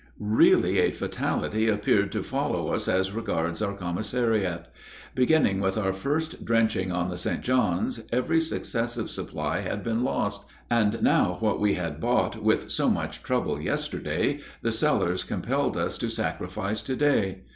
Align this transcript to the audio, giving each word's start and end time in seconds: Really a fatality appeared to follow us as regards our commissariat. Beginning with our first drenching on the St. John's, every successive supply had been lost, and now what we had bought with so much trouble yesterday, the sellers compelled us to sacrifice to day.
Really 0.19 0.79
a 0.79 0.89
fatality 0.89 1.67
appeared 1.67 2.11
to 2.13 2.23
follow 2.23 2.69
us 2.73 2.87
as 2.87 3.11
regards 3.11 3.61
our 3.61 3.75
commissariat. 3.77 4.65
Beginning 5.13 5.59
with 5.59 5.77
our 5.77 5.93
first 5.93 6.43
drenching 6.43 6.91
on 6.91 7.11
the 7.11 7.19
St. 7.19 7.41
John's, 7.41 8.01
every 8.11 8.41
successive 8.41 9.11
supply 9.11 9.59
had 9.59 9.83
been 9.83 10.03
lost, 10.03 10.43
and 10.71 11.03
now 11.03 11.37
what 11.39 11.59
we 11.59 11.75
had 11.75 11.99
bought 12.01 12.41
with 12.41 12.71
so 12.71 12.89
much 12.89 13.21
trouble 13.21 13.61
yesterday, 13.61 14.39
the 14.63 14.71
sellers 14.71 15.23
compelled 15.23 15.77
us 15.77 15.99
to 15.99 16.09
sacrifice 16.09 16.81
to 16.81 16.95
day. 16.95 17.41